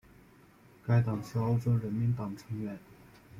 [0.83, 2.79] 该党是欧洲人民党成员。